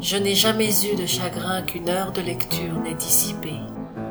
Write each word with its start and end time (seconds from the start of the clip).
Je 0.00 0.16
n'ai 0.16 0.34
jamais 0.34 0.70
eu 0.84 0.96
de 0.96 1.06
chagrin 1.06 1.62
qu'une 1.62 1.88
heure 1.88 2.10
de 2.10 2.20
lecture 2.20 2.80
n'ait 2.80 2.94
dissipé. 2.94 3.52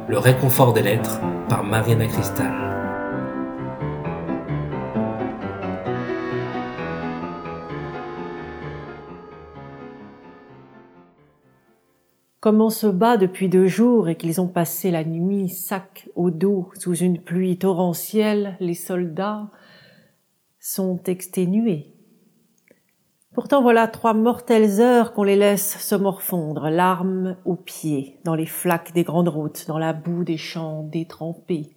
Le 0.07 0.17
réconfort 0.17 0.71
des 0.71 0.81
lettres 0.81 1.19
par 1.49 1.65
Marina 1.65 2.07
Cristal. 2.07 2.53
Comme 12.39 12.61
on 12.61 12.69
se 12.69 12.87
bat 12.87 13.17
depuis 13.17 13.49
deux 13.49 13.67
jours 13.67 14.07
et 14.07 14.15
qu'ils 14.15 14.39
ont 14.39 14.47
passé 14.47 14.89
la 14.89 15.03
nuit 15.03 15.49
sac 15.49 16.09
au 16.15 16.29
dos 16.29 16.69
sous 16.79 16.95
une 16.95 17.21
pluie 17.21 17.57
torrentielle, 17.57 18.55
les 18.61 18.73
soldats 18.73 19.49
sont 20.59 21.01
exténués. 21.03 21.93
Pourtant 23.33 23.63
voilà 23.63 23.87
trois 23.87 24.13
mortelles 24.13 24.79
heures 24.79 25.11
qu'on 25.11 25.23
les 25.23 25.35
laisse 25.35 25.79
se 25.79 25.95
morfondre, 25.95 26.69
larmes 26.69 27.35
aux 27.45 27.55
pieds, 27.55 28.19
dans 28.23 28.35
les 28.35 28.45
flaques 28.45 28.93
des 28.93 29.03
grandes 29.03 29.29
routes, 29.29 29.65
dans 29.67 29.79
la 29.79 29.91
boue 29.91 30.23
des 30.23 30.37
champs 30.37 30.83
détrempés. 30.83 31.75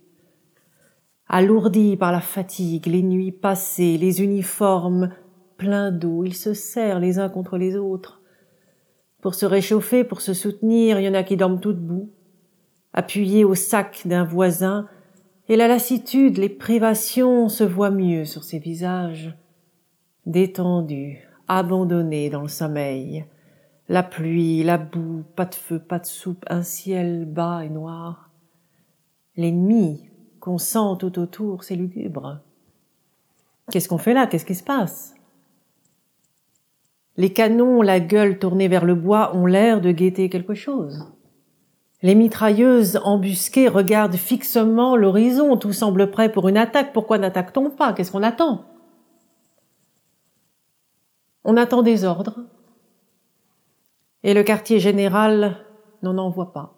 Alourdis 1.29 1.97
par 1.97 2.13
la 2.13 2.21
fatigue, 2.21 2.87
les 2.87 3.03
nuits 3.03 3.33
passées, 3.33 3.97
les 3.97 4.23
uniformes 4.23 5.15
pleins 5.57 5.91
d'eau, 5.93 6.25
ils 6.25 6.35
se 6.35 6.53
serrent 6.53 7.01
les 7.01 7.19
uns 7.19 7.31
contre 7.31 7.57
les 7.57 7.75
autres, 7.75 8.21
pour 9.23 9.35
se 9.35 9.47
réchauffer, 9.47 10.05
pour 10.05 10.21
se 10.21 10.35
soutenir, 10.35 11.01
il 11.01 11.05
y 11.05 11.09
en 11.09 11.15
a 11.15 11.23
qui 11.23 11.39
dorment 11.39 11.59
tout 11.59 11.73
debout, 11.73 12.11
appuyés 12.93 13.45
au 13.45 13.55
sac 13.55 14.03
d'un 14.05 14.25
voisin, 14.25 14.89
et 15.49 15.57
la 15.57 15.69
lassitude, 15.69 16.37
les 16.37 16.51
privations 16.51 17.49
se 17.49 17.65
voient 17.65 17.91
mieux 17.91 18.27
sur 18.27 18.45
ces 18.45 18.59
visages, 18.59 19.35
détendus, 20.27 21.26
abandonnés 21.49 22.31
dans 22.31 22.43
le 22.43 22.49
sommeil. 22.49 23.25
La 23.89 24.03
pluie, 24.03 24.63
la 24.63 24.79
boue, 24.79 25.23
pas 25.37 25.45
de 25.45 25.55
feu, 25.55 25.79
pas 25.79 25.99
de 25.99 26.07
soupe, 26.07 26.45
un 26.51 26.63
ciel 26.63 27.25
bas 27.25 27.65
et 27.65 27.69
noir. 27.69 28.31
L'ennemi 29.37 30.09
qu'on 30.41 30.59
sent 30.59 30.99
tout 30.99 31.19
autour, 31.19 31.65
c'est 31.65 31.77
lugubre. 31.77 32.41
Qu'est-ce 33.71 33.89
qu'on 33.89 33.99
fait 33.99 34.15
là? 34.15 34.27
Qu'est-ce 34.27 34.45
qui 34.45 34.55
se 34.55 34.65
passe? 34.65 35.15
Les 37.17 37.33
canons, 37.33 37.81
la 37.83 38.01
gueule 38.01 38.39
tournée 38.39 38.69
vers 38.69 38.85
le 38.85 38.95
bois, 38.95 39.35
ont 39.35 39.47
l'air 39.47 39.81
de 39.81 39.91
guetter 39.91 40.29
quelque 40.29 40.55
chose. 40.55 41.13
Les 42.03 42.15
mitrailleuses 42.15 43.01
embusquées 43.05 43.69
regardent 43.69 44.17
fixement 44.17 44.97
l'horizon, 44.97 45.57
tout 45.57 45.73
semble 45.73 46.11
prêt 46.11 46.31
pour 46.31 46.49
une 46.49 46.59
attaque. 46.59 46.93
Pourquoi 46.93 47.19
n'attaque-t-on 47.19 47.71
pas? 47.71 47.93
Qu'est-ce 47.93 48.13
qu'on 48.13 48.23
attend? 48.23 48.65
On 51.49 51.57
attend 51.57 51.83
des 51.83 52.03
ordres. 52.03 52.41
Et 54.25 54.35
le 54.35 54.43
quartier 54.43 54.81
général 54.81 55.59
n'en 56.03 56.19
envoie 56.19 56.53
pas. 56.53 56.75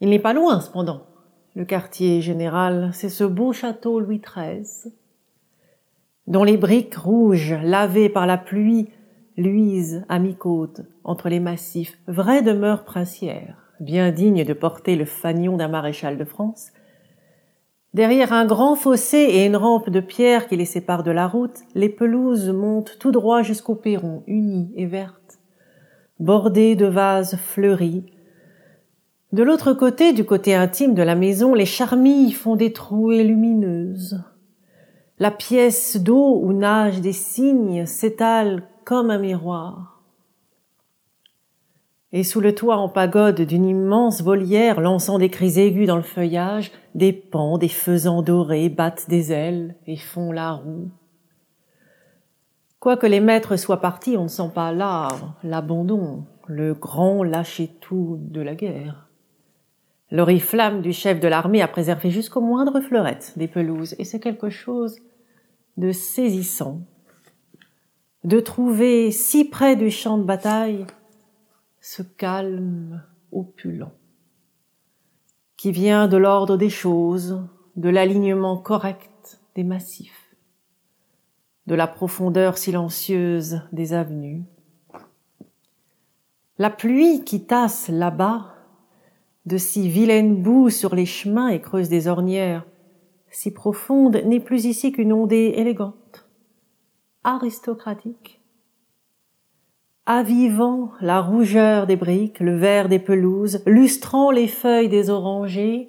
Il 0.00 0.10
n'est 0.10 0.20
pas 0.20 0.32
loin, 0.32 0.60
cependant. 0.60 1.02
Le 1.56 1.64
quartier 1.64 2.20
général, 2.20 2.90
c'est 2.92 3.08
ce 3.08 3.24
beau 3.24 3.52
château 3.52 3.98
Louis 3.98 4.20
XIII, 4.20 4.92
dont 6.28 6.44
les 6.44 6.56
briques 6.56 6.94
rouges 6.94 7.52
lavées 7.52 8.08
par 8.08 8.28
la 8.28 8.38
pluie 8.38 8.90
luisent 9.36 10.04
à 10.08 10.20
mi-côte 10.20 10.82
entre 11.02 11.28
les 11.28 11.40
massifs, 11.40 11.98
vraie 12.06 12.42
demeure 12.42 12.84
princière, 12.84 13.72
bien 13.80 14.12
digne 14.12 14.44
de 14.44 14.52
porter 14.52 14.94
le 14.94 15.04
fanion 15.04 15.56
d'un 15.56 15.68
maréchal 15.68 16.16
de 16.16 16.24
France. 16.24 16.70
Derrière 17.94 18.32
un 18.32 18.46
grand 18.46 18.74
fossé 18.74 19.18
et 19.18 19.44
une 19.44 19.56
rampe 19.56 19.90
de 19.90 20.00
pierre 20.00 20.48
qui 20.48 20.56
les 20.56 20.64
sépare 20.64 21.02
de 21.02 21.10
la 21.10 21.28
route, 21.28 21.58
les 21.74 21.90
pelouses 21.90 22.48
montent 22.48 22.96
tout 22.98 23.10
droit 23.10 23.42
jusqu'au 23.42 23.74
perron, 23.74 24.22
unies 24.26 24.72
et 24.76 24.86
vertes, 24.86 25.38
bordées 26.18 26.74
de 26.74 26.86
vases 26.86 27.36
fleuris. 27.36 28.06
De 29.32 29.42
l'autre 29.42 29.74
côté, 29.74 30.14
du 30.14 30.24
côté 30.24 30.54
intime 30.54 30.94
de 30.94 31.02
la 31.02 31.14
maison, 31.14 31.52
les 31.52 31.66
charmilles 31.66 32.32
font 32.32 32.56
des 32.56 32.72
trouées 32.72 33.24
lumineuses. 33.24 34.22
La 35.18 35.30
pièce 35.30 35.98
d'eau 35.98 36.40
où 36.42 36.54
nagent 36.54 37.02
des 37.02 37.12
cygnes 37.12 37.84
s'étale 37.84 38.62
comme 38.84 39.10
un 39.10 39.18
miroir. 39.18 39.91
Et 42.12 42.24
sous 42.24 42.40
le 42.40 42.54
toit 42.54 42.76
en 42.76 42.90
pagode 42.90 43.40
d'une 43.40 43.64
immense 43.64 44.22
volière 44.22 44.80
lançant 44.80 45.18
des 45.18 45.30
cris 45.30 45.58
aigus 45.58 45.86
dans 45.86 45.96
le 45.96 46.02
feuillage, 46.02 46.70
des 46.94 47.12
pans, 47.12 47.56
des 47.56 47.68
faisans 47.68 48.20
dorés 48.20 48.68
battent 48.68 49.08
des 49.08 49.32
ailes 49.32 49.76
et 49.86 49.96
font 49.96 50.30
la 50.30 50.52
roue. 50.52 50.90
Quoique 52.80 53.06
les 53.06 53.20
maîtres 53.20 53.56
soient 53.56 53.80
partis, 53.80 54.16
on 54.16 54.24
ne 54.24 54.28
sent 54.28 54.50
pas 54.54 54.72
là 54.72 55.08
l'abandon, 55.42 56.24
le 56.48 56.74
grand 56.74 57.22
lâcher-tout 57.22 58.18
de 58.20 58.40
la 58.40 58.54
guerre. 58.54 59.08
L'oriflamme 60.10 60.82
du 60.82 60.92
chef 60.92 61.20
de 61.20 61.28
l'armée 61.28 61.62
a 61.62 61.68
préservé 61.68 62.10
jusqu'aux 62.10 62.42
moindres 62.42 62.82
fleurettes 62.82 63.32
des 63.36 63.48
pelouses, 63.48 63.94
et 63.98 64.04
c'est 64.04 64.20
quelque 64.20 64.50
chose 64.50 64.96
de 65.78 65.92
saisissant, 65.92 66.80
de 68.24 68.38
trouver 68.40 69.10
si 69.10 69.46
près 69.46 69.76
du 69.76 69.90
champ 69.90 70.18
de 70.18 70.24
bataille 70.24 70.84
ce 71.84 72.02
calme 72.02 73.02
opulent, 73.32 73.90
qui 75.56 75.72
vient 75.72 76.06
de 76.06 76.16
l'ordre 76.16 76.56
des 76.56 76.70
choses, 76.70 77.42
de 77.74 77.88
l'alignement 77.88 78.56
correct 78.56 79.40
des 79.56 79.64
massifs, 79.64 80.36
de 81.66 81.74
la 81.74 81.88
profondeur 81.88 82.56
silencieuse 82.56 83.62
des 83.72 83.94
avenues. 83.94 84.44
La 86.56 86.70
pluie 86.70 87.24
qui 87.24 87.46
tasse 87.46 87.88
là-bas, 87.88 88.54
de 89.46 89.56
si 89.56 89.88
vilaine 89.88 90.40
boue 90.40 90.70
sur 90.70 90.94
les 90.94 91.06
chemins 91.06 91.48
et 91.48 91.60
creuse 91.60 91.88
des 91.88 92.06
ornières, 92.06 92.64
si 93.28 93.50
profonde, 93.50 94.22
n'est 94.24 94.38
plus 94.38 94.66
ici 94.66 94.92
qu'une 94.92 95.12
ondée 95.12 95.54
élégante, 95.56 96.28
aristocratique, 97.24 98.41
avivant 100.06 100.90
la 101.00 101.20
rougeur 101.20 101.86
des 101.86 101.96
briques, 101.96 102.40
le 102.40 102.56
vert 102.56 102.88
des 102.88 102.98
pelouses, 102.98 103.62
lustrant 103.66 104.30
les 104.30 104.48
feuilles 104.48 104.88
des 104.88 105.10
orangers, 105.10 105.88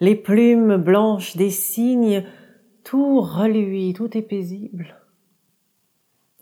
les 0.00 0.16
plumes 0.16 0.76
blanches 0.76 1.36
des 1.36 1.50
cygnes, 1.50 2.24
tout 2.84 3.20
reluit, 3.20 3.92
tout 3.92 4.16
est 4.16 4.22
paisible. 4.22 4.96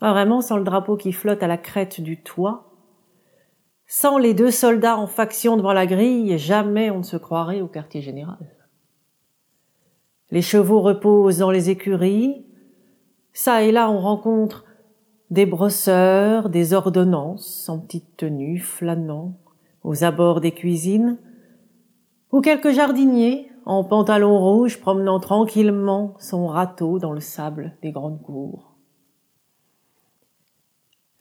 Ah, 0.01 0.13
vraiment, 0.13 0.41
sans 0.41 0.57
le 0.57 0.63
drapeau 0.63 0.95
qui 0.95 1.11
flotte 1.11 1.43
à 1.43 1.47
la 1.47 1.57
crête 1.57 2.01
du 2.01 2.23
toit, 2.23 2.73
sans 3.85 4.17
les 4.17 4.33
deux 4.33 4.51
soldats 4.51 4.97
en 4.97 5.07
faction 5.07 5.57
devant 5.57 5.73
la 5.73 5.85
grille, 5.85 6.37
jamais 6.37 6.89
on 6.89 6.99
ne 6.99 7.03
se 7.03 7.17
croirait 7.17 7.61
au 7.61 7.67
quartier 7.67 8.01
général. 8.01 8.55
Les 10.31 10.41
chevaux 10.41 10.79
reposent 10.81 11.39
dans 11.39 11.51
les 11.51 11.69
écuries. 11.69 12.45
Ça 13.33 13.63
et 13.63 13.71
là, 13.71 13.89
on 13.89 13.99
rencontre 13.99 14.63
des 15.29 15.45
brosseurs, 15.45 16.49
des 16.49 16.73
ordonnances 16.73 17.69
en 17.69 17.79
petite 17.79 18.17
tenue, 18.17 18.59
flânant 18.59 19.33
aux 19.83 20.03
abords 20.03 20.41
des 20.41 20.51
cuisines, 20.51 21.17
ou 22.31 22.41
quelques 22.41 22.71
jardiniers 22.71 23.51
en 23.65 23.83
pantalon 23.83 24.37
rouge 24.39 24.79
promenant 24.79 25.19
tranquillement 25.19 26.15
son 26.19 26.47
râteau 26.47 26.99
dans 26.99 27.13
le 27.13 27.19
sable 27.19 27.73
des 27.81 27.91
grandes 27.91 28.21
cours. 28.21 28.75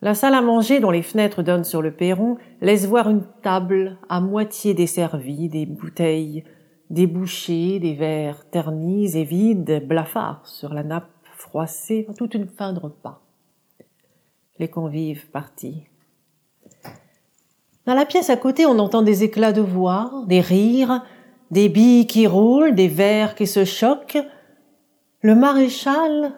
La 0.00 0.14
salle 0.14 0.34
à 0.34 0.42
manger 0.42 0.80
dont 0.80 0.90
les 0.90 1.02
fenêtres 1.02 1.42
donnent 1.42 1.64
sur 1.64 1.82
le 1.82 1.92
perron 1.92 2.36
laisse 2.60 2.86
voir 2.86 3.10
une 3.10 3.24
table 3.42 3.98
à 4.08 4.20
moitié 4.20 4.72
desservie, 4.72 5.48
des 5.48 5.66
bouteilles 5.66 6.44
des 6.90 7.06
bouchées, 7.06 7.78
des 7.80 7.94
verres 7.94 8.48
ternis 8.50 9.16
et 9.16 9.24
vides, 9.24 9.86
blafards 9.86 10.46
sur 10.46 10.72
la 10.72 10.82
nappe 10.82 11.10
froissée, 11.36 12.06
toute 12.16 12.34
une 12.34 12.48
fin 12.48 12.72
de 12.72 12.80
repas. 12.80 13.20
Les 14.58 14.68
convives 14.68 15.28
partis. 15.30 15.84
Dans 17.86 17.94
la 17.94 18.04
pièce 18.04 18.28
à 18.28 18.36
côté, 18.36 18.66
on 18.66 18.78
entend 18.78 19.02
des 19.02 19.22
éclats 19.22 19.52
de 19.52 19.60
voix, 19.60 20.24
des 20.26 20.40
rires, 20.40 21.04
des 21.50 21.68
billes 21.68 22.06
qui 22.06 22.26
roulent, 22.26 22.74
des 22.74 22.88
verres 22.88 23.34
qui 23.34 23.46
se 23.46 23.64
choquent. 23.64 24.18
Le 25.22 25.34
maréchal 25.34 26.34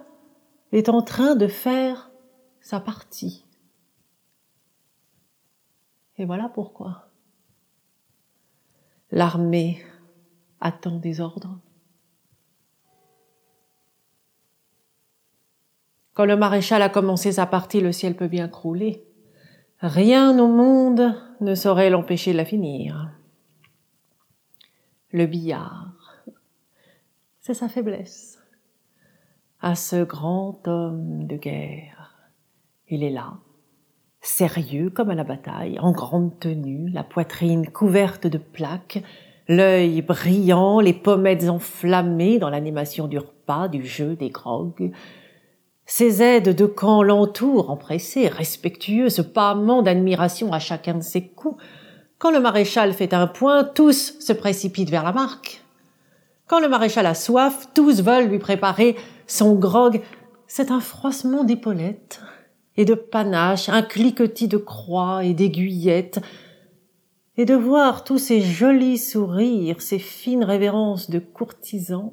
est 0.72 0.88
en 0.88 1.02
train 1.02 1.34
de 1.34 1.48
faire 1.48 2.10
sa 2.60 2.78
partie. 2.78 3.44
Et 6.18 6.24
voilà 6.24 6.48
pourquoi. 6.48 7.08
L'armée 9.10 9.82
attend 10.60 10.98
des 10.98 11.20
ordres. 11.20 11.58
Quand 16.14 16.24
le 16.24 16.36
maréchal 16.36 16.82
a 16.82 16.88
commencé 16.88 17.32
sa 17.32 17.46
partie, 17.46 17.80
le 17.80 17.92
ciel 17.92 18.16
peut 18.16 18.28
bien 18.28 18.48
crouler. 18.48 19.04
Rien 19.80 20.38
au 20.38 20.48
monde 20.48 21.14
ne 21.40 21.54
saurait 21.54 21.90
l'empêcher 21.90 22.32
de 22.32 22.36
la 22.36 22.44
finir. 22.44 23.10
Le 25.12 25.26
billard, 25.26 25.94
c'est 27.40 27.54
sa 27.54 27.68
faiblesse. 27.68 28.38
À 29.60 29.74
ce 29.74 30.04
grand 30.04 30.66
homme 30.68 31.26
de 31.26 31.36
guerre, 31.36 32.30
il 32.88 33.02
est 33.02 33.10
là, 33.10 33.38
sérieux 34.20 34.90
comme 34.90 35.10
à 35.10 35.14
la 35.14 35.24
bataille, 35.24 35.78
en 35.80 35.92
grande 35.92 36.38
tenue, 36.38 36.90
la 36.90 37.04
poitrine 37.04 37.68
couverte 37.70 38.26
de 38.26 38.38
plaques, 38.38 39.02
l'œil 39.48 40.02
brillant, 40.02 40.80
les 40.80 40.92
pommettes 40.92 41.48
enflammées 41.48 42.38
dans 42.38 42.50
l'animation 42.50 43.08
du 43.08 43.18
repas, 43.18 43.68
du 43.68 43.84
jeu, 43.84 44.16
des 44.16 44.30
grogues. 44.30 44.92
Ses 45.92 46.22
aides 46.22 46.54
de 46.54 46.66
camp 46.66 47.02
l'entourent, 47.02 47.68
empressés, 47.68 48.28
respectueux, 48.28 49.08
ce 49.08 49.22
pâment 49.22 49.82
d'admiration 49.82 50.52
à 50.52 50.60
chacun 50.60 50.94
de 50.94 51.02
ses 51.02 51.26
coups. 51.26 51.60
Quand 52.18 52.30
le 52.30 52.38
maréchal 52.38 52.92
fait 52.92 53.12
un 53.12 53.26
point, 53.26 53.64
tous 53.64 54.14
se 54.20 54.32
précipitent 54.32 54.88
vers 54.88 55.02
la 55.02 55.10
marque. 55.10 55.64
Quand 56.46 56.60
le 56.60 56.68
maréchal 56.68 57.06
a 57.06 57.14
soif, 57.14 57.70
tous 57.74 58.02
veulent 58.02 58.28
lui 58.28 58.38
préparer 58.38 58.94
son 59.26 59.56
grog. 59.56 60.00
C'est 60.46 60.70
un 60.70 60.78
froissement 60.78 61.42
d'épaulettes, 61.42 62.20
et 62.76 62.84
de 62.84 62.94
panache, 62.94 63.68
un 63.68 63.82
cliquetis 63.82 64.46
de 64.46 64.58
croix 64.58 65.24
et 65.24 65.34
d'aiguillettes, 65.34 66.20
et 67.36 67.44
de 67.44 67.54
voir 67.54 68.04
tous 68.04 68.18
ces 68.18 68.40
jolis 68.40 68.96
sourires, 68.96 69.82
ces 69.82 69.98
fines 69.98 70.44
révérences 70.44 71.10
de 71.10 71.18
courtisans, 71.18 72.12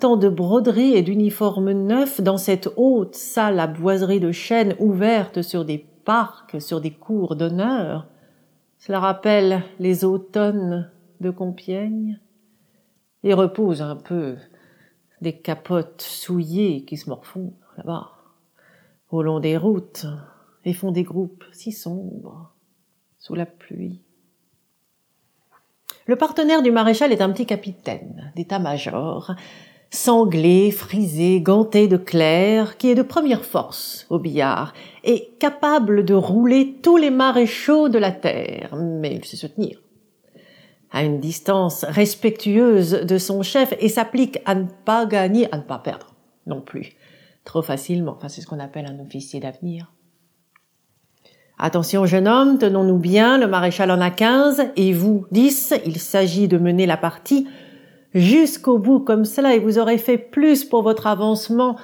tant 0.00 0.16
de 0.16 0.28
broderies 0.28 0.94
et 0.94 1.02
d'uniformes 1.02 1.72
neufs 1.72 2.20
dans 2.20 2.36
cette 2.36 2.68
haute 2.76 3.14
salle 3.14 3.58
à 3.60 3.66
boiserie 3.66 4.20
de 4.20 4.32
chêne 4.32 4.74
ouverte 4.78 5.42
sur 5.42 5.64
des 5.64 5.86
parcs, 6.04 6.60
sur 6.60 6.80
des 6.80 6.92
cours 6.92 7.36
d'honneur. 7.36 8.06
Cela 8.78 9.00
rappelle 9.00 9.62
les 9.78 10.04
automnes 10.04 10.90
de 11.20 11.30
Compiègne 11.30 12.20
et 13.22 13.32
repose 13.32 13.80
un 13.80 13.96
peu 13.96 14.36
des 15.22 15.38
capotes 15.38 16.02
souillées 16.02 16.84
qui 16.84 16.96
se 16.98 17.08
morfondent 17.08 17.54
là-bas 17.78 18.10
au 19.10 19.22
long 19.22 19.40
des 19.40 19.56
routes 19.56 20.06
et 20.64 20.74
font 20.74 20.92
des 20.92 21.04
groupes 21.04 21.44
si 21.52 21.72
sombres 21.72 22.52
sous 23.18 23.34
la 23.34 23.46
pluie. 23.46 24.02
Le 26.06 26.16
partenaire 26.16 26.62
du 26.62 26.70
maréchal 26.70 27.12
est 27.12 27.22
un 27.22 27.32
petit 27.32 27.46
capitaine 27.46 28.32
d'état-major, 28.36 29.34
sanglé, 29.90 30.70
frisé, 30.70 31.40
ganté 31.40 31.88
de 31.88 31.96
clair, 31.96 32.76
qui 32.76 32.90
est 32.90 32.94
de 32.94 33.02
première 33.02 33.44
force 33.44 34.06
au 34.10 34.18
billard 34.18 34.72
et 35.04 35.30
capable 35.38 36.04
de 36.04 36.14
rouler 36.14 36.76
tous 36.82 36.96
les 36.96 37.10
maréchaux 37.10 37.88
de 37.88 37.98
la 37.98 38.12
terre, 38.12 38.74
mais 38.76 39.14
il 39.14 39.24
sait 39.24 39.36
se 39.36 39.46
tenir. 39.46 39.80
À 40.90 41.02
une 41.02 41.20
distance 41.20 41.84
respectueuse 41.84 42.92
de 42.92 43.18
son 43.18 43.42
chef 43.42 43.74
et 43.80 43.88
s'applique 43.88 44.38
à 44.44 44.54
ne 44.54 44.66
pas 44.84 45.06
gagner, 45.06 45.52
à 45.52 45.58
ne 45.58 45.62
pas 45.62 45.78
perdre 45.78 46.14
non 46.46 46.60
plus. 46.60 46.92
Trop 47.44 47.62
facilement. 47.62 48.14
Enfin, 48.16 48.28
c'est 48.28 48.40
ce 48.40 48.46
qu'on 48.46 48.60
appelle 48.60 48.86
un 48.86 49.00
officier 49.00 49.40
d'avenir. 49.40 49.92
Attention, 51.58 52.04
jeune 52.04 52.28
homme, 52.28 52.58
tenons-nous 52.58 52.98
bien, 52.98 53.38
le 53.38 53.46
maréchal 53.46 53.90
en 53.90 54.00
a 54.00 54.10
quinze, 54.10 54.62
et 54.76 54.92
vous 54.92 55.24
dix, 55.30 55.72
il 55.86 55.98
s'agit 55.98 56.48
de 56.48 56.58
mener 56.58 56.84
la 56.84 56.98
partie 56.98 57.46
jusqu'au 58.16 58.78
bout 58.78 58.98
comme 58.98 59.26
cela, 59.26 59.54
et 59.54 59.60
vous 59.60 59.78
aurez 59.78 59.98
fait 59.98 60.18
plus 60.18 60.64
pour 60.64 60.82
votre 60.82 61.06
avancement 61.06 61.76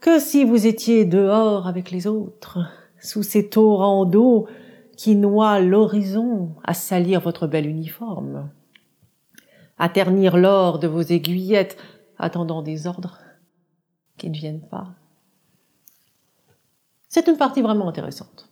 que 0.00 0.18
si 0.18 0.44
vous 0.44 0.66
étiez 0.66 1.04
dehors 1.04 1.66
avec 1.66 1.90
les 1.90 2.06
autres, 2.06 2.58
sous 2.98 3.22
ces 3.22 3.48
torrents 3.48 4.06
d'eau 4.06 4.48
qui 4.96 5.14
noient 5.14 5.60
l'horizon 5.60 6.54
à 6.64 6.72
salir 6.72 7.20
votre 7.20 7.46
bel 7.46 7.66
uniforme, 7.66 8.48
à 9.78 9.90
ternir 9.90 10.38
l'or 10.38 10.78
de 10.78 10.88
vos 10.88 11.02
aiguillettes, 11.02 11.76
attendant 12.18 12.62
des 12.62 12.86
ordres 12.86 13.18
qui 14.16 14.30
ne 14.30 14.34
viennent 14.34 14.66
pas. 14.66 14.88
C'est 17.08 17.28
une 17.28 17.36
partie 17.36 17.60
vraiment 17.60 17.88
intéressante. 17.88 18.48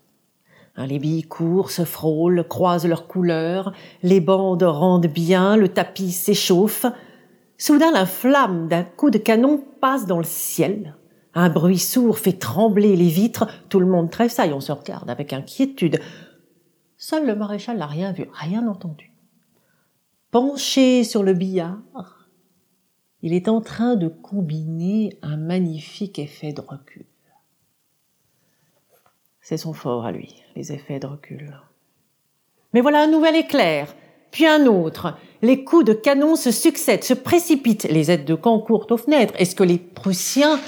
les 0.76 0.98
billes 0.98 1.22
courent, 1.22 1.70
se 1.70 1.84
frôlent, 1.84 2.46
croisent 2.46 2.86
leurs 2.86 3.06
couleurs, 3.06 3.72
les 4.02 4.20
bandes 4.20 4.62
rendent 4.62 5.06
bien, 5.06 5.56
le 5.56 5.68
tapis 5.68 6.12
s'échauffe. 6.12 6.84
Soudain, 7.56 7.92
la 7.92 8.06
flamme 8.06 8.68
d'un 8.68 8.84
coup 8.84 9.10
de 9.10 9.18
canon 9.18 9.64
passe 9.80 10.06
dans 10.06 10.18
le 10.18 10.24
ciel. 10.24 10.96
Un 11.34 11.50
bruit 11.50 11.78
sourd 11.78 12.18
fait 12.18 12.38
trembler 12.38 12.96
les 12.96 13.08
vitres, 13.08 13.48
tout 13.68 13.80
le 13.80 13.86
monde 13.86 14.10
tressaille, 14.10 14.52
on 14.52 14.60
se 14.60 14.72
regarde 14.72 15.10
avec 15.10 15.32
inquiétude. 15.32 16.00
Seul 16.96 17.26
le 17.26 17.34
maréchal 17.34 17.78
n'a 17.78 17.86
rien 17.86 18.12
vu, 18.12 18.28
rien 18.32 18.66
entendu. 18.68 19.12
Penché 20.30 21.04
sur 21.04 21.22
le 21.22 21.32
billard, 21.34 22.28
il 23.22 23.32
est 23.32 23.48
en 23.48 23.60
train 23.60 23.96
de 23.96 24.08
combiner 24.08 25.18
un 25.22 25.36
magnifique 25.36 26.18
effet 26.18 26.52
de 26.52 26.60
recul. 26.60 27.06
C'est 29.40 29.56
son 29.56 29.72
fort 29.72 30.06
à 30.06 30.12
lui, 30.12 30.42
les 30.56 30.72
effets 30.72 30.98
de 30.98 31.06
recul. 31.06 31.58
Mais 32.72 32.80
voilà 32.80 33.02
un 33.02 33.06
nouvel 33.06 33.36
éclair, 33.36 33.94
puis 34.34 34.48
un 34.48 34.66
autre. 34.66 35.16
Les 35.42 35.62
coups 35.62 35.84
de 35.84 35.92
canon 35.92 36.34
se 36.34 36.50
succèdent, 36.50 37.04
se 37.04 37.14
précipitent. 37.14 37.84
Les 37.84 38.10
aides 38.10 38.24
de 38.24 38.34
camp 38.34 38.58
courent 38.58 38.90
aux 38.90 38.96
fenêtres. 38.96 39.32
Est-ce 39.38 39.54
que 39.54 39.62
les 39.62 39.78
Prussiens 39.78 40.58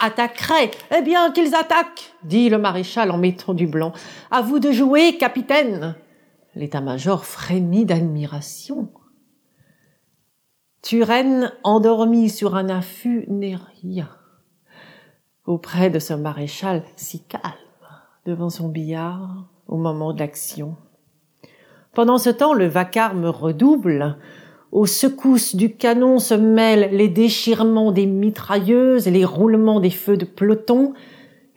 attaqueraient? 0.00 0.70
Eh 0.96 1.02
bien, 1.02 1.32
qu'ils 1.32 1.56
attaquent, 1.56 2.14
dit 2.22 2.48
le 2.48 2.58
maréchal 2.58 3.10
en 3.10 3.18
mettant 3.18 3.54
du 3.54 3.66
blanc. 3.66 3.92
À 4.30 4.40
vous 4.40 4.60
de 4.60 4.70
jouer, 4.70 5.18
capitaine. 5.18 5.96
L'état-major 6.54 7.24
frémit 7.24 7.86
d'admiration. 7.86 8.88
Turenne, 10.80 11.52
endormi 11.64 12.30
sur 12.30 12.54
un 12.54 12.68
affût, 12.68 13.24
n'est 13.26 13.58
rien 13.82 14.08
auprès 15.44 15.90
de 15.90 15.98
ce 15.98 16.14
maréchal 16.14 16.84
si 16.94 17.24
calme 17.24 17.42
devant 18.26 18.48
son 18.48 18.68
billard 18.68 19.48
au 19.66 19.76
moment 19.76 20.12
de 20.12 20.20
l'action. 20.20 20.76
Pendant 21.94 22.16
ce 22.16 22.30
temps, 22.30 22.54
le 22.54 22.66
vacarme 22.66 23.26
redouble. 23.26 24.16
Aux 24.70 24.86
secousses 24.86 25.54
du 25.54 25.74
canon 25.74 26.18
se 26.18 26.32
mêlent 26.32 26.88
les 26.90 27.08
déchirements 27.08 27.92
des 27.92 28.06
mitrailleuses 28.06 29.06
les 29.08 29.26
roulements 29.26 29.78
des 29.78 29.90
feux 29.90 30.16
de 30.16 30.24
peloton. 30.24 30.94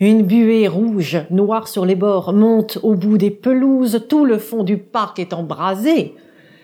Une 0.02 0.24
buée 0.24 0.68
rouge, 0.68 1.20
noire 1.30 1.70
sur 1.70 1.86
les 1.86 1.96
bords, 1.96 2.34
monte 2.34 2.80
au 2.84 2.96
bout 2.96 3.18
des 3.18 3.32
pelouses. 3.32 4.08
Tout 4.10 4.26
le 4.26 4.38
fond 4.38 4.64
du 4.64 4.78
parc 4.78 5.20
est 5.20 5.32
embrasé. 5.32 6.16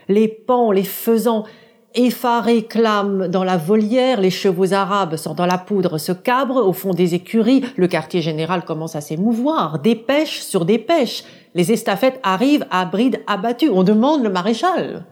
Les 0.09 0.27
pans, 0.27 0.73
les 0.73 0.83
faisans 0.83 1.45
effarés 1.93 2.65
clament 2.65 3.27
dans 3.27 3.43
la 3.43 3.57
volière, 3.57 4.21
les 4.21 4.29
chevaux 4.29 4.73
arabes 4.73 5.15
sont 5.15 5.33
dans 5.33 5.45
la 5.45 5.57
poudre 5.57 5.97
se 5.97 6.11
cabrent 6.11 6.65
au 6.65 6.73
fond 6.73 6.93
des 6.93 7.15
écuries, 7.15 7.63
le 7.75 7.87
quartier 7.87 8.21
général 8.21 8.63
commence 8.63 8.95
à 8.95 9.01
s'émouvoir, 9.01 9.79
dépêche 9.79 10.41
sur 10.41 10.65
dépêche, 10.65 11.23
les 11.53 11.71
estafettes 11.71 12.19
arrivent 12.23 12.65
à 12.71 12.85
bride 12.85 13.21
abattue, 13.27 13.69
on 13.69 13.83
demande 13.83 14.23
le 14.23 14.29
maréchal. 14.29 15.05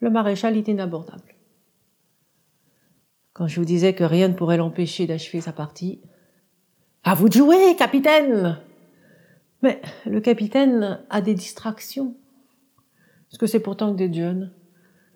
Le 0.00 0.10
maréchal 0.10 0.56
est 0.56 0.68
inabordable. 0.68 1.34
Quand 3.32 3.48
je 3.48 3.60
vous 3.60 3.66
disais 3.66 3.94
que 3.94 4.04
rien 4.04 4.28
ne 4.28 4.34
pourrait 4.34 4.56
l'empêcher 4.56 5.06
d'achever 5.06 5.40
sa 5.40 5.52
partie, 5.52 6.00
à 7.04 7.14
vous 7.14 7.28
de 7.28 7.34
jouer, 7.34 7.76
capitaine! 7.76 8.58
Mais 9.62 9.80
le 10.04 10.20
capitaine 10.20 11.00
a 11.08 11.20
des 11.20 11.34
distractions. 11.34 12.14
Parce 13.28 13.38
que 13.38 13.46
c'est 13.46 13.60
pourtant 13.60 13.92
que 13.92 13.98
des 13.98 14.12
jeunes? 14.12 14.52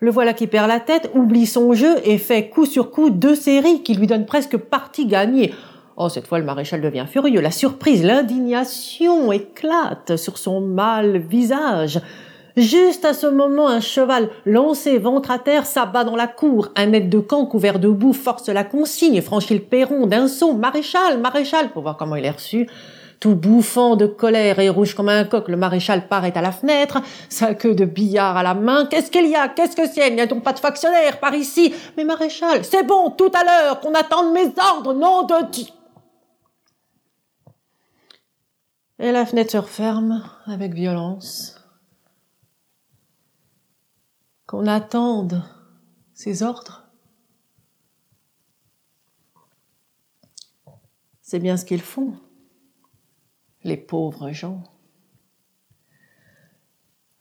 Le 0.03 0.09
voilà 0.09 0.33
qui 0.33 0.47
perd 0.47 0.67
la 0.67 0.79
tête, 0.79 1.11
oublie 1.13 1.45
son 1.45 1.73
jeu 1.73 1.95
et 2.03 2.17
fait 2.17 2.49
coup 2.49 2.65
sur 2.65 2.89
coup 2.89 3.11
deux 3.11 3.35
séries 3.35 3.83
qui 3.83 3.93
lui 3.93 4.07
donnent 4.07 4.25
presque 4.25 4.57
partie 4.57 5.05
gagnée. 5.05 5.53
Oh, 5.95 6.09
cette 6.09 6.25
fois, 6.25 6.39
le 6.39 6.43
maréchal 6.43 6.81
devient 6.81 7.05
furieux. 7.07 7.39
La 7.39 7.51
surprise, 7.51 8.03
l'indignation 8.03 9.31
éclate 9.31 10.17
sur 10.17 10.39
son 10.39 10.59
mâle 10.59 11.19
visage. 11.19 12.01
Juste 12.57 13.05
à 13.05 13.13
ce 13.13 13.27
moment, 13.27 13.67
un 13.67 13.79
cheval 13.79 14.29
lancé 14.47 14.97
ventre 14.97 15.29
à 15.29 15.37
terre 15.37 15.67
s'abat 15.67 16.03
dans 16.03 16.15
la 16.15 16.25
cour. 16.25 16.69
Un 16.75 16.93
aide 16.93 17.09
de 17.09 17.19
camp 17.19 17.45
couvert 17.45 17.77
de 17.77 17.89
boue 17.89 18.13
force 18.13 18.49
la 18.49 18.63
consigne, 18.63 19.21
franchit 19.21 19.53
le 19.53 19.59
perron 19.59 20.07
d'un 20.07 20.27
saut. 20.27 20.53
Maréchal, 20.53 21.19
maréchal, 21.19 21.69
pour 21.69 21.83
voir 21.83 21.95
comment 21.95 22.15
il 22.15 22.25
est 22.25 22.31
reçu. 22.31 22.67
Tout 23.21 23.35
bouffant 23.35 23.95
de 23.95 24.07
colère 24.07 24.57
et 24.57 24.67
rouge 24.67 24.95
comme 24.95 25.07
un 25.07 25.25
coq, 25.25 25.47
le 25.47 25.55
maréchal 25.55 26.07
paraît 26.07 26.35
à 26.35 26.41
la 26.41 26.51
fenêtre, 26.51 27.01
sa 27.29 27.53
queue 27.53 27.75
de 27.75 27.85
billard 27.85 28.35
à 28.35 28.41
la 28.41 28.55
main. 28.55 28.87
Qu'est-ce 28.87 29.11
qu'il 29.11 29.27
y 29.27 29.35
a? 29.35 29.47
Qu'est-ce 29.47 29.75
que 29.75 29.87
c'est? 29.87 30.07
Il 30.07 30.15
n'y 30.15 30.21
a 30.21 30.25
donc 30.25 30.43
pas 30.43 30.53
de 30.53 30.59
factionnaire 30.59 31.19
par 31.19 31.35
ici? 31.35 31.71
Mais 31.95 32.03
maréchal, 32.03 32.65
c'est 32.65 32.81
bon, 32.81 33.11
tout 33.11 33.31
à 33.35 33.43
l'heure, 33.43 33.79
qu'on 33.79 33.93
attende 33.93 34.33
mes 34.33 34.47
ordres, 34.57 34.95
nom 34.95 35.21
de 35.21 35.51
Dieu! 35.51 35.67
Et 38.97 39.11
la 39.11 39.27
fenêtre 39.27 39.51
se 39.51 39.57
referme 39.57 40.23
avec 40.47 40.73
violence. 40.73 41.63
Qu'on 44.47 44.65
attende 44.65 45.43
ses 46.15 46.41
ordres? 46.41 46.87
C'est 51.21 51.39
bien 51.39 51.55
ce 51.55 51.65
qu'ils 51.65 51.81
font 51.83 52.15
les 53.63 53.77
pauvres 53.77 54.31
gens. 54.31 54.63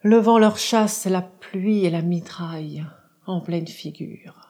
Levant 0.03 0.39
leur 0.39 0.57
chasse 0.57 1.07
la 1.07 1.23
pluie 1.23 1.85
et 1.85 1.91
la 1.91 2.03
mitraille 2.03 2.85
en 3.27 3.41
pleine 3.41 3.69
figure. 3.69 4.49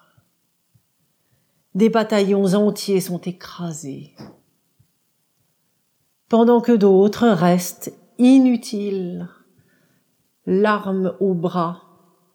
Des 1.75 1.89
bataillons 1.89 2.55
entiers 2.55 3.01
sont 3.01 3.21
écrasés. 3.21 4.15
pendant 6.29 6.61
que 6.61 6.71
d'autres 6.71 7.27
restent 7.29 7.93
inutiles, 8.19 9.29
l'arme 10.47 11.17
au 11.19 11.35
bras, 11.35 11.83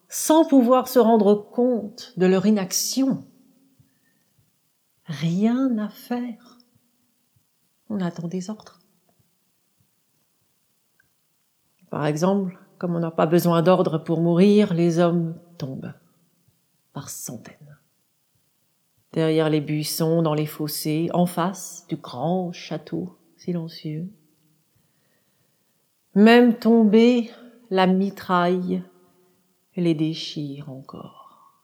sans 0.09 0.45
pouvoir 0.45 0.89
se 0.89 0.99
rendre 0.99 1.33
compte 1.33 2.13
de 2.17 2.25
leur 2.25 2.45
inaction. 2.45 3.25
Rien 5.05 5.77
à 5.77 5.87
faire. 5.87 6.57
On 7.89 8.01
attend 8.01 8.27
des 8.27 8.49
ordres. 8.49 8.79
Par 11.95 12.07
exemple, 12.07 12.59
comme 12.77 12.93
on 12.93 12.99
n'a 12.99 13.09
pas 13.09 13.25
besoin 13.25 13.61
d'ordre 13.61 13.99
pour 13.99 14.19
mourir, 14.19 14.73
les 14.73 14.99
hommes 14.99 15.39
tombent 15.57 15.93
par 16.91 17.09
centaines. 17.09 17.79
Derrière 19.13 19.49
les 19.49 19.61
buissons, 19.61 20.21
dans 20.21 20.33
les 20.33 20.45
fossés, 20.45 21.09
en 21.13 21.25
face 21.25 21.85
du 21.87 21.95
grand 21.95 22.51
château 22.51 23.15
silencieux. 23.37 24.11
Même 26.15 26.57
tombés, 26.57 27.31
la 27.69 27.87
mitraille 27.87 28.83
les 29.77 29.93
déchire 29.93 30.69
encore. 30.69 31.63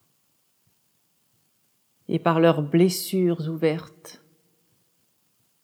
Et 2.08 2.20
par 2.20 2.40
leurs 2.40 2.62
blessures 2.62 3.50
ouvertes, 3.50 4.24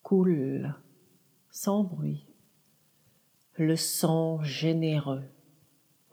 coule 0.03 0.75
sans 1.51 1.85
bruit 1.85 2.26
le 3.57 3.75
sang 3.75 4.39
généreux 4.43 5.23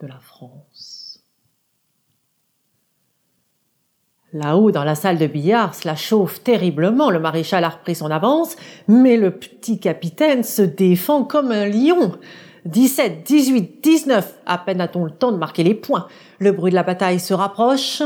de 0.01 0.07
la 0.07 0.19
France. 0.19 1.23
Là-haut, 4.33 4.73
dans 4.73 4.83
la 4.83 4.97
salle 4.97 5.19
de 5.19 5.27
billard, 5.27 5.75
cela 5.75 5.95
chauffe 5.95 6.43
terriblement. 6.43 7.11
Le 7.11 7.21
maréchal 7.21 7.63
a 7.63 7.69
repris 7.69 7.95
son 7.95 8.11
avance, 8.11 8.57
mais 8.89 9.17
le 9.17 9.31
petit 9.31 9.79
capitaine 9.79 10.43
se 10.43 10.63
défend 10.63 11.23
comme 11.23 11.53
un 11.53 11.67
lion. 11.67 12.19
17, 12.65 13.23
18, 13.25 13.85
19, 13.85 14.41
à 14.47 14.59
peine 14.59 14.81
a-t-on 14.81 15.05
le 15.05 15.13
temps 15.13 15.31
de 15.31 15.37
marquer 15.37 15.63
les 15.63 15.75
points. 15.75 16.09
Le 16.39 16.51
bruit 16.51 16.71
de 16.71 16.75
la 16.75 16.83
bataille 16.83 17.21
se 17.21 17.35
rapproche. 17.35 18.03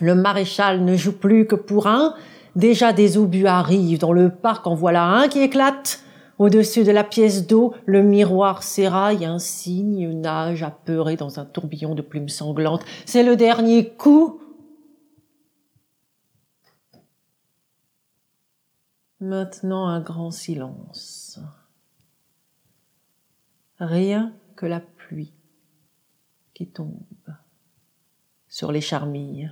Le 0.00 0.14
maréchal 0.14 0.84
ne 0.84 0.96
joue 0.96 1.18
plus 1.18 1.46
que 1.46 1.56
pour 1.56 1.88
un. 1.88 2.14
Déjà 2.54 2.92
des 2.92 3.18
obus 3.18 3.46
arrivent 3.46 3.98
dans 3.98 4.12
le 4.12 4.30
parc, 4.30 4.66
en 4.66 4.74
voilà 4.74 5.04
un 5.04 5.28
qui 5.28 5.40
éclate. 5.40 6.03
Au-dessus 6.38 6.84
de 6.84 6.90
la 6.90 7.04
pièce 7.04 7.46
d'eau, 7.46 7.74
le 7.86 8.02
miroir 8.02 8.62
s'éraille, 8.62 9.24
un 9.24 9.38
cygne 9.38 10.10
nage 10.12 10.62
apeuré 10.62 11.16
dans 11.16 11.38
un 11.38 11.44
tourbillon 11.44 11.94
de 11.94 12.02
plumes 12.02 12.28
sanglantes. 12.28 12.84
C'est 13.06 13.22
le 13.22 13.36
dernier 13.36 13.90
coup. 13.90 14.40
Maintenant 19.20 19.86
un 19.86 20.00
grand 20.00 20.30
silence. 20.30 21.38
Rien 23.78 24.32
que 24.56 24.66
la 24.66 24.80
pluie 24.80 25.32
qui 26.52 26.68
tombe 26.68 27.02
sur 28.54 28.70
les 28.70 28.80
charmilles. 28.80 29.50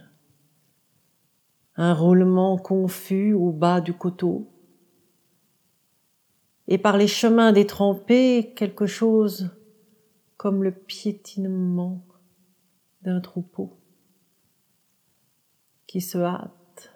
Un 1.75 1.93
roulement 1.93 2.57
confus 2.57 3.33
au 3.33 3.51
bas 3.51 3.81
du 3.81 3.95
coteau. 3.95 4.52
Et 6.73 6.79
par 6.79 6.97
les 6.97 7.07
chemins 7.07 7.53
détrempés, 7.53 8.55
quelque 8.57 8.87
chose 8.87 9.51
comme 10.39 10.65
le 10.65 10.73
piétinement 10.73 12.03
d'un 13.03 13.21
troupeau 13.21 13.79
qui 15.87 16.01
se 16.01 16.17
hâte, 16.17 16.91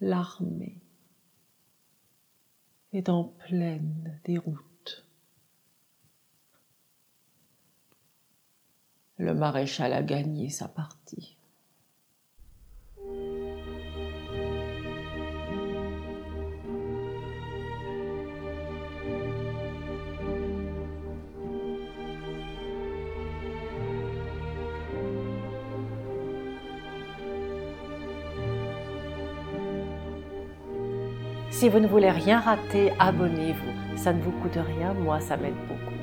l'armée 0.00 0.80
est 2.94 3.10
en 3.10 3.24
pleine 3.24 4.18
déroute. 4.24 4.62
le 9.18 9.34
maréchal 9.34 9.92
a 9.92 10.02
gagné 10.02 10.50
sa 10.50 10.68
partie. 10.68 11.35
Si 31.58 31.70
vous 31.70 31.80
ne 31.80 31.86
voulez 31.86 32.10
rien 32.10 32.40
rater, 32.40 32.92
abonnez-vous. 32.98 33.96
Ça 33.96 34.12
ne 34.12 34.20
vous 34.20 34.30
coûte 34.30 34.58
rien, 34.58 34.92
moi 34.92 35.20
ça 35.20 35.38
m'aide 35.38 35.54
beaucoup. 35.66 35.96